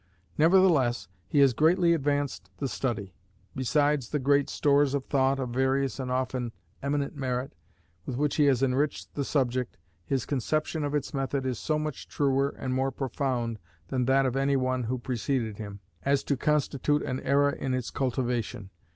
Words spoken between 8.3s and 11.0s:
he has enriched the subject, his conception of